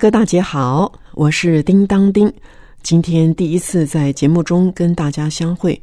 [0.00, 2.32] 哥大姐好，我是叮当叮。
[2.82, 5.78] 今天第一次在节目中跟大家相会，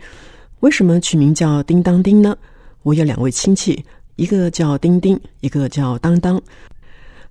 [0.61, 2.35] 为什么取名叫叮当叮呢？
[2.81, 3.85] 我有两位亲戚，
[4.15, 6.41] 一个叫丁丁，一个叫当当。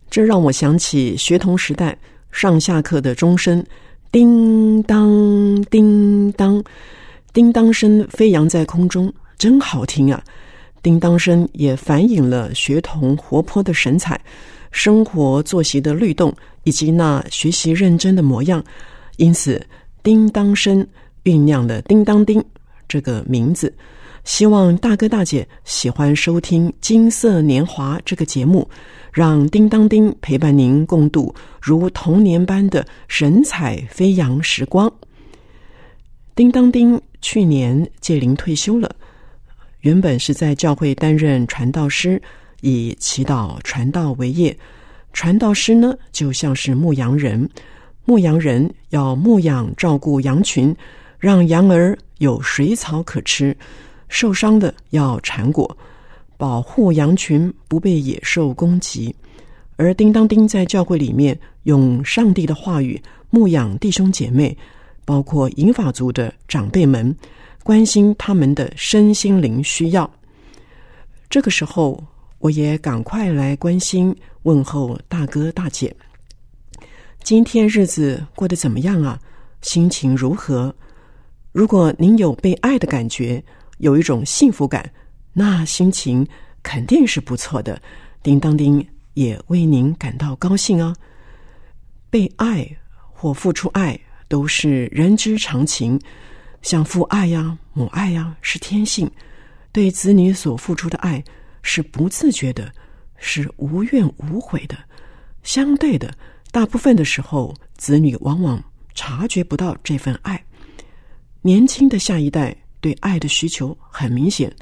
[0.08, 1.98] 这让我想起学童时代
[2.30, 3.66] 上下课的钟声，
[4.12, 6.62] 叮当叮当，
[7.32, 10.22] 叮当声飞扬在空中，真好听啊！
[10.84, 14.20] 叮当声也反映了学童活泼的神采。
[14.70, 18.64] 生活作息的律动，以及那学习认真的模样，
[19.17, 19.64] 因此
[20.03, 20.86] “叮当声”
[21.25, 22.45] 酝酿了“叮当叮”
[22.86, 23.75] 这个名字。
[24.25, 28.69] 希望大哥大姐喜欢收听《金色年华》这个节目，
[29.12, 34.92] 让“叮当叮”陪伴您共度如童年般的神采飞扬时光。
[36.34, 38.95] 叮当叮去年届龄退休了，
[39.80, 42.20] 原本是在教会担任传道师。
[42.67, 44.56] 以祈祷传道为业，
[45.12, 47.48] 传道师呢就像是牧羊人，
[48.05, 50.75] 牧羊人要牧养照顾羊群，
[51.20, 53.56] 让羊儿有水草可吃，
[54.08, 55.78] 受伤的要缠果，
[56.36, 59.14] 保护羊群不被野兽攻击。
[59.77, 64.58] 而叮当叮在教会里面用上帝的话语牧养弟兄姐妹，
[65.05, 67.17] 包括银发族的长辈们，
[67.62, 70.11] 关心他们的身心灵需要。
[71.30, 72.03] 这个时候。
[72.39, 75.95] 我也赶快来关心问候大哥大姐。
[77.23, 79.19] 今天日子过得怎么样啊？
[79.63, 80.75] 心情如何？
[81.52, 83.42] 如果您有被爱的感觉，
[83.79, 84.89] 有一种幸福感，
[85.33, 86.27] 那心情
[86.63, 87.80] 肯定是不错的。
[88.23, 90.95] 叮当叮也为您感到高兴啊！
[92.11, 92.69] 被爱
[93.13, 93.98] 或付出爱
[94.29, 95.98] 都是人之常情，
[96.63, 99.11] 像父爱呀、母爱呀是天性，
[99.73, 101.25] 对子女所付出的爱。
[101.66, 102.72] 是不自觉的，
[103.16, 104.78] 是无怨无悔的。
[105.42, 106.16] 相对的，
[106.52, 108.62] 大部分的时候，子女往往
[108.94, 110.40] 察觉不到这份爱。
[111.42, 114.54] 年轻的下一代对爱的需求很明显，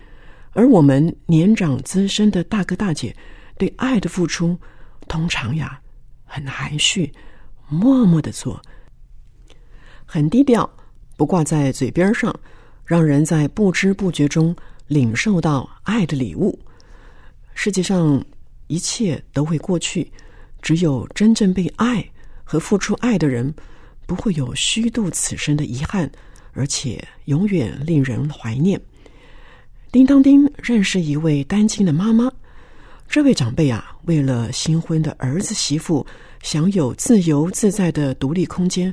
[0.52, 3.14] 而我们年长资深的大哥大姐
[3.58, 4.58] 对爱的付出，
[5.06, 5.78] 通常呀
[6.24, 7.12] 很含蓄，
[7.68, 8.58] 默默的做，
[10.06, 10.68] 很低调，
[11.18, 12.34] 不挂在嘴边上，
[12.86, 16.58] 让人在不知不觉中领受到爱的礼物。
[17.54, 18.22] 世界上
[18.66, 20.10] 一切都会过去，
[20.60, 22.04] 只有真正被爱
[22.42, 23.52] 和付出爱的人，
[24.06, 26.10] 不会有虚度此生的遗憾，
[26.52, 28.80] 而且永远令人怀念。
[29.90, 32.30] 叮当叮认识一位单亲的妈妈，
[33.08, 36.04] 这位长辈啊，为了新婚的儿子媳妇
[36.42, 38.92] 享有自由自在的独立空间，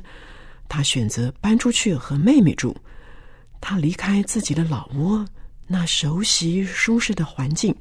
[0.68, 2.74] 他选择搬出去和妹妹住。
[3.60, 5.24] 他离开自己的老窝，
[5.66, 7.74] 那熟悉舒适的环境。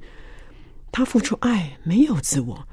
[0.91, 2.67] 他付出爱，没有自我，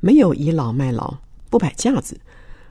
[0.00, 1.18] 没有倚老卖老，
[1.50, 2.20] 不摆架子。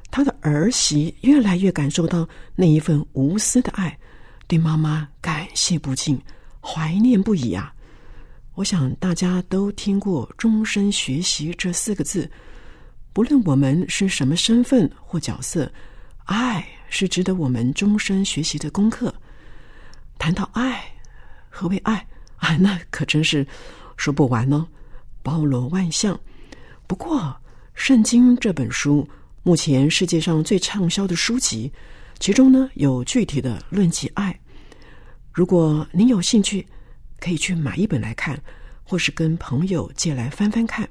[0.10, 4.00] 他的儿媳越来越感受到那一份无私的爱，
[4.48, 6.18] 对妈妈感谢不尽，
[6.62, 7.74] 怀念不已啊！
[8.56, 12.32] 我想大家都听过“终身学习”这四个字，
[13.12, 15.70] 不论我们是什么身份或角色，
[16.24, 19.14] 爱是值得我们终身学习的功课。
[20.18, 20.84] 谈到爱，
[21.50, 22.08] 何为爱
[22.38, 22.56] 啊？
[22.56, 23.46] 那可真是。
[23.98, 24.66] 说不完呢，
[25.22, 26.18] 包罗万象。
[26.88, 27.20] 不过，
[27.74, 29.06] 《圣经》这本书
[29.44, 31.70] 目前世界上最畅销的书籍，
[32.20, 34.40] 其中呢有具体的论及爱。
[35.34, 36.66] 如果您有兴趣，
[37.20, 38.42] 可以去买一本来看，
[38.84, 40.88] 或是跟朋友借来翻翻看。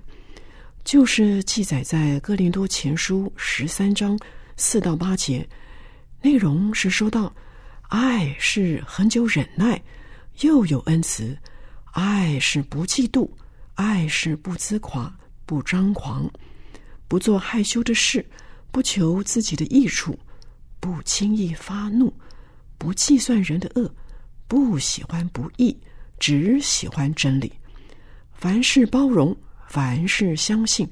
[0.84, 4.16] 就是记载在《哥林多前书》十三章
[4.56, 5.48] 四到八节，
[6.22, 7.34] 内容是说到：
[7.88, 9.82] 爱是恒久忍耐，
[10.40, 11.36] 又有恩慈。
[11.96, 13.26] 爱是不嫉妒，
[13.72, 15.10] 爱是不自夸，
[15.46, 16.30] 不张狂，
[17.08, 18.22] 不做害羞的事，
[18.70, 20.18] 不求自己的益处，
[20.78, 22.12] 不轻易发怒，
[22.76, 23.90] 不计算人的恶，
[24.46, 25.74] 不喜欢不义，
[26.18, 27.50] 只喜欢真理。
[28.34, 29.34] 凡事包容，
[29.66, 30.86] 凡事相信，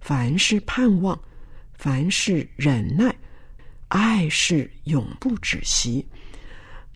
[0.00, 1.20] 凡事盼望，
[1.72, 3.12] 凡事忍耐。
[3.88, 6.06] 爱是永不止息。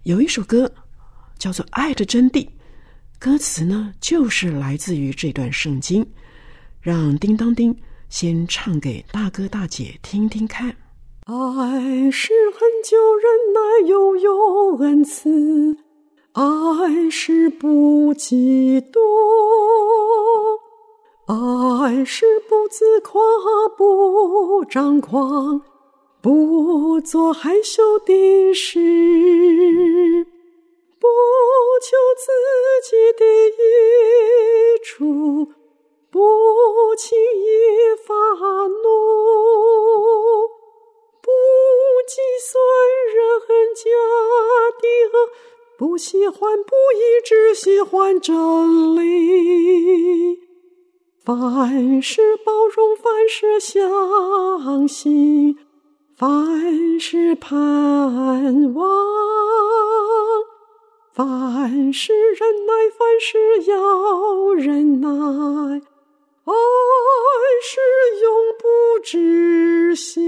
[0.05, 0.73] 有一首歌
[1.41, 2.47] 叫做《爱的真谛》。
[3.21, 6.07] 歌词呢，就是来自于这段圣经。
[6.81, 7.77] 让叮当叮
[8.09, 10.69] 先唱给大哥大姐听听看。
[11.25, 15.77] 爱是恒久忍耐，又有恩慈；
[16.33, 19.01] 爱是不嫉妒；
[21.27, 23.21] 爱是不自夸，
[23.77, 25.61] 不张狂，
[26.23, 28.79] 不做害羞的事。
[31.81, 32.31] 求自
[32.89, 33.59] 己的益
[34.83, 35.53] 处，
[36.11, 36.19] 不
[36.97, 38.15] 轻易发
[38.67, 38.79] 怒，
[41.21, 41.31] 不
[42.07, 42.61] 计算
[43.15, 43.19] 人
[43.75, 43.83] 家
[44.81, 45.17] 的恶，
[45.77, 48.35] 不喜欢不义，只喜欢真
[48.97, 50.41] 理。
[51.25, 55.59] 凡事包容，凡事相信，
[56.17, 59.98] 凡事盼望。
[61.19, 63.37] 凡事忍耐，凡事
[63.69, 66.53] 要忍耐，爱
[67.61, 67.81] 是
[68.23, 68.65] 永不
[69.05, 70.21] 止息。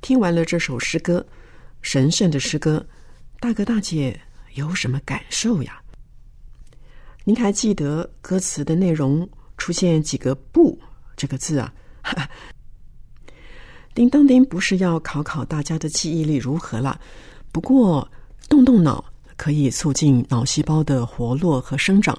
[0.00, 1.24] 听完了这首诗歌，
[1.80, 2.84] 神圣的诗歌，
[3.38, 4.20] 大哥大姐
[4.54, 5.80] 有什么感受呀？
[7.22, 10.76] 您还记得歌词的内容出现几个“不”
[11.16, 11.72] 这个字啊？
[13.94, 17.00] 叮当叮，不是要考考大家的记忆力如何了？
[17.54, 18.06] 不过，
[18.48, 19.04] 动动脑
[19.36, 22.18] 可以促进脑细胞的活络和生长，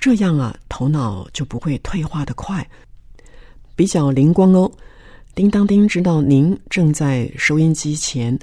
[0.00, 2.66] 这样啊，头脑就不会退化的快，
[3.74, 4.72] 比较灵光哦。
[5.34, 8.36] 叮当叮，知道您正在收音机前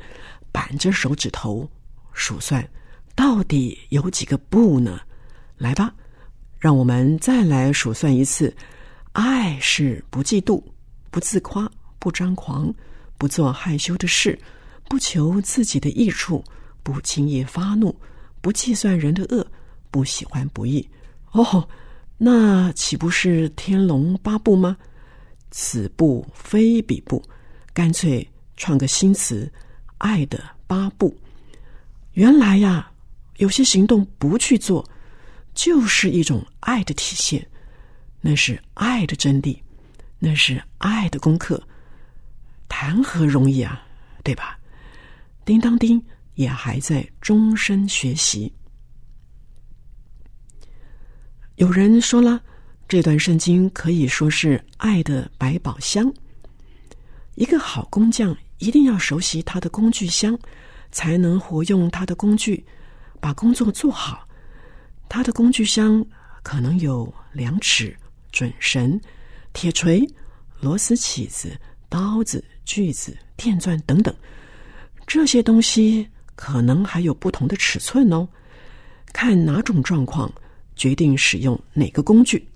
[0.51, 1.67] 板着手指头
[2.11, 2.63] 数算，
[3.15, 4.99] 到底有几个不呢？
[5.57, 5.91] 来吧，
[6.59, 8.55] 让我们再来数算一次。
[9.13, 10.61] 爱是不嫉妒、
[11.09, 11.67] 不自夸、
[11.97, 12.71] 不张狂、
[13.17, 14.37] 不做害羞的事。
[14.93, 16.43] 不求自己的益处，
[16.83, 17.99] 不轻易发怒，
[18.41, 19.43] 不计算人的恶，
[19.89, 20.87] 不喜欢不义。
[21.31, 21.67] 哦，
[22.15, 24.77] 那岂不是天龙八部吗？
[25.49, 27.23] 此部非彼部，
[27.73, 29.51] 干脆创个新词——
[29.97, 31.17] 爱的八部。
[32.11, 32.91] 原来呀，
[33.37, 34.87] 有些行动不去做，
[35.55, 37.43] 就是一种爱的体现，
[38.21, 39.57] 那是爱的真谛，
[40.19, 41.59] 那是爱的功课，
[42.69, 43.83] 谈何容易啊，
[44.23, 44.59] 对吧？
[45.45, 46.03] 叮当叮
[46.35, 48.51] 也还在终身学习。
[51.55, 52.41] 有人说了，
[52.87, 56.11] 这段圣经可以说是爱的百宝箱。
[57.35, 60.37] 一个好工匠一定要熟悉他的工具箱，
[60.91, 62.65] 才能活用他的工具，
[63.19, 64.27] 把工作做好。
[65.09, 66.03] 他的工具箱
[66.41, 67.95] 可能有量尺、
[68.31, 68.99] 准绳、
[69.51, 70.07] 铁锤、
[70.59, 71.55] 螺丝起子、
[71.89, 74.15] 刀子、锯子、电钻等等。
[75.05, 78.27] 这些东西可能还有不同的尺寸哦，
[79.11, 80.31] 看哪种状况
[80.75, 82.47] 决定使用哪个工具。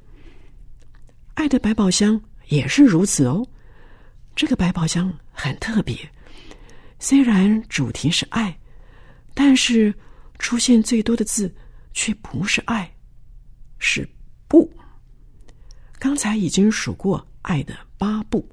[1.36, 3.46] 爱的百宝箱也是如此哦。
[4.36, 5.98] 这个百宝箱很特别，
[7.00, 8.58] 虽然主题是爱，
[9.34, 9.94] 但是
[10.40, 11.54] 出现最多的字
[11.94, 12.92] 却不是爱，
[13.78, 14.08] 是
[14.48, 14.72] 不。
[16.00, 18.48] 刚才已经数过爱的八不。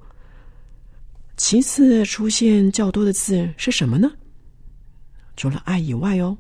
[1.37, 4.11] 其次出现较多的字是什么呢？
[5.37, 6.37] 除了爱以外哦，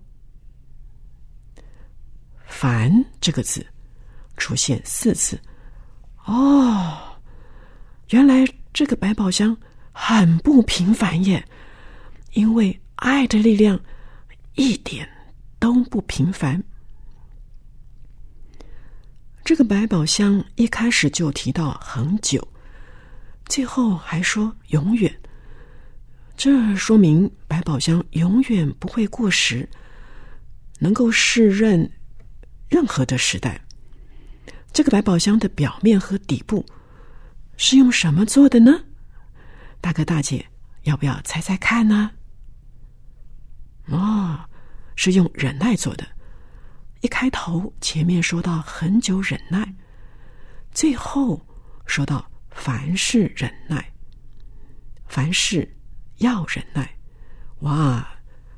[2.46, 3.66] 烦这个字
[4.36, 5.38] 出现四次。
[6.24, 7.18] 哦，
[8.10, 9.56] 原来这个百宝箱
[9.92, 11.44] 很不平凡耶，
[12.34, 13.78] 因为爱的力量
[14.54, 15.08] 一点
[15.58, 16.62] 都不平凡。
[19.44, 22.46] 这个百宝箱一开始就提到很久。
[23.46, 25.20] 最后还说永远，
[26.36, 29.68] 这说明百宝箱永远不会过时，
[30.78, 31.90] 能够适任
[32.68, 33.60] 任何的时代。
[34.72, 36.66] 这个百宝箱的表面和底部
[37.56, 38.84] 是用什么做的呢？
[39.80, 40.44] 大哥大姐，
[40.82, 42.10] 要不要猜猜看呢？
[43.86, 44.40] 哦，
[44.96, 46.04] 是用忍耐做的。
[47.02, 49.74] 一开头前面说到很久忍耐，
[50.72, 51.46] 最后
[51.86, 52.28] 说到。
[52.54, 53.84] 凡事忍耐，
[55.06, 55.68] 凡事
[56.18, 56.88] 要忍耐。
[57.61, 58.08] 哇，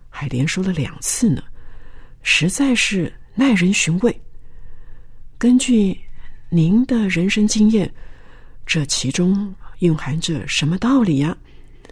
[0.09, 1.43] 还连说了两次呢，
[2.23, 4.21] 实在是耐人寻味。
[5.38, 5.99] 根据
[6.49, 7.93] 您的人生经验，
[8.65, 11.37] 这其中蕴含着什么道理呀？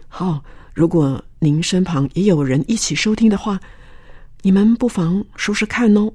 [0.08, 0.42] 好，
[0.73, 3.61] 如果您身旁也有人一起收听的话，
[4.42, 6.12] 你们不妨说说看哦。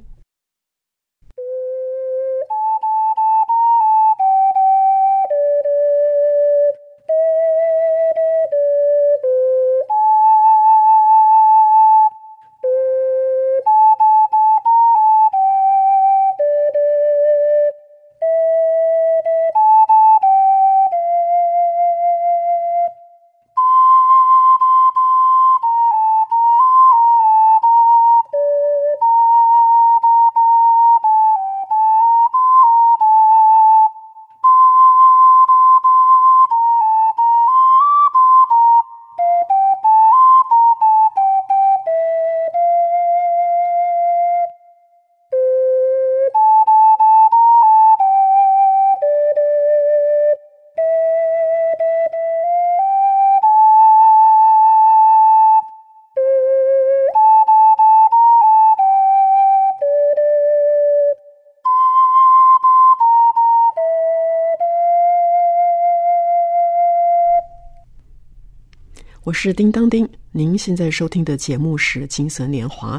[69.30, 70.10] 我是叮当丁。
[70.32, 72.98] 您现在收听的节目是《金色年华》。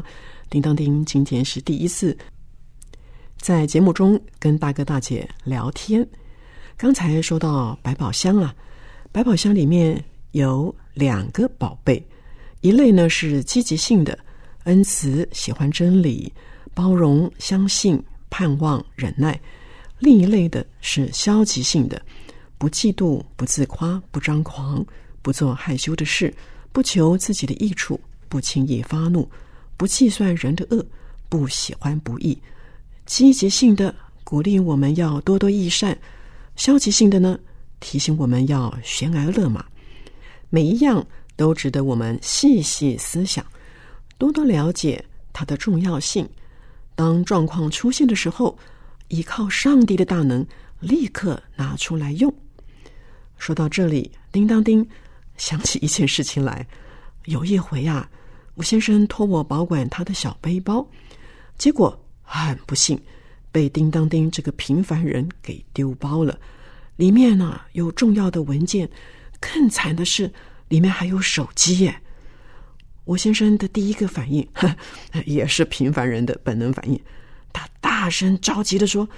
[0.49, 2.17] 叮当丁今天是第一次
[3.37, 6.07] 在节目中跟大哥大姐聊天。
[6.77, 8.55] 刚才说到百宝箱啊，
[9.11, 12.01] 百宝箱里面有两个宝贝，
[12.61, 14.17] 一类呢是积极性的，
[14.63, 16.31] 恩慈、喜欢真理、
[16.73, 19.33] 包容、相信、盼望、忍耐；
[19.99, 22.01] 另一类的是消极性的，
[22.57, 24.85] 不嫉妒、不自夸、不张狂、
[25.21, 26.33] 不做害羞的事、
[26.71, 29.29] 不求自己的益处、不轻易发怒、
[29.77, 30.85] 不计算人的恶、
[31.29, 32.37] 不喜欢不义。
[33.05, 35.97] 积极性的鼓励我们要多多益善。
[36.55, 37.39] 消极性的呢，
[37.79, 39.65] 提醒我们要悬崖勒马，
[40.49, 43.43] 每一样都值得我们细细思想，
[44.17, 46.27] 多多了解它的重要性。
[46.93, 48.57] 当状况出现的时候，
[49.07, 50.45] 依靠上帝的大能，
[50.79, 52.31] 立刻拿出来用。
[53.37, 54.87] 说到这里，叮当叮，
[55.41, 56.63] 想起一件事情来。
[57.25, 58.07] 有一回啊，
[58.53, 60.87] 吴先生托我保管他的小背包，
[61.57, 62.99] 结果很不幸。
[63.51, 66.39] 被叮当叮这个平凡人给丢包了，
[66.95, 68.87] 里面呢有重要的文件，
[69.39, 70.31] 更惨的是
[70.69, 71.99] 里面还有手机耶！
[73.05, 74.47] 我先生的第一个反应，
[75.25, 76.97] 也是平凡人的本能反应，
[77.51, 79.09] 他大声着急的说：“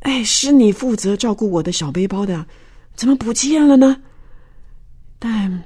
[0.00, 2.44] 哎，是你负责照顾我的小背包的，
[2.94, 4.02] 怎么不见了呢？”
[5.18, 5.62] 但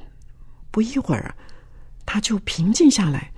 [0.70, 1.34] 不一会儿，
[2.06, 3.32] 他就平静下来，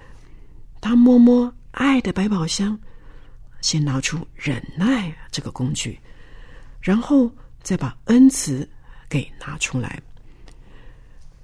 [0.80, 2.78] 他摸摸爱的百宝箱。
[3.60, 5.96] 先拿出忍耐这个工具，
[6.80, 7.30] 然后
[7.62, 8.68] 再把恩慈
[9.08, 10.02] 给拿出来。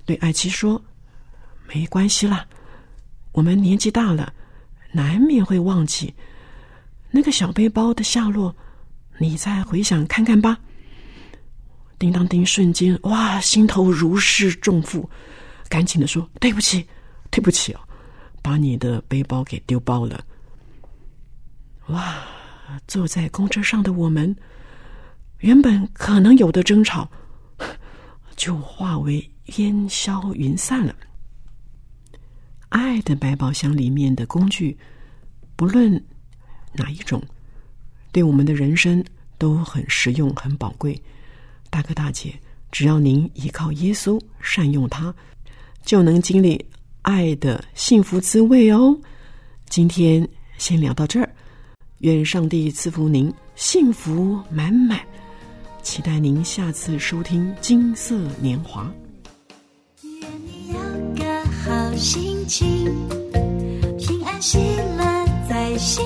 [0.04, 0.82] 对爱妻说
[1.72, 2.44] ：“没关系啦，
[3.30, 4.32] 我们年纪大了，
[4.90, 6.12] 难免会忘记
[7.12, 8.52] 那个小背包的下落。
[9.18, 10.58] 你再回想看看吧。”
[11.98, 15.08] 叮当叮，瞬间哇，心头如释重负，
[15.68, 16.86] 赶紧的说：“对不起，
[17.30, 17.80] 对不起哦，
[18.42, 20.24] 把你的背包给丢包了。”
[21.88, 22.14] 哇！
[22.86, 24.36] 坐在公车上的我们，
[25.38, 27.10] 原本可能有的争吵，
[28.36, 29.26] 就化为
[29.56, 30.94] 烟消云散了。
[32.68, 34.76] 爱的百宝箱里面的工具，
[35.56, 35.92] 不论
[36.74, 37.22] 哪一种，
[38.12, 39.02] 对我们的人生
[39.38, 41.00] 都很实用、很宝贵。
[41.70, 42.34] 大哥大姐，
[42.70, 45.14] 只要您依靠耶稣，善用它，
[45.84, 46.64] 就能经历
[47.02, 48.96] 爱的幸福滋味哦。
[49.68, 51.28] 今天先聊到这儿。
[51.98, 55.00] 愿上帝赐福您幸福满满，
[55.82, 58.90] 期待您下次收听《金色年华》。
[60.20, 60.78] 愿你有
[61.16, 62.87] 个好心情，
[63.98, 64.58] 平安喜
[64.96, 66.04] 乐在心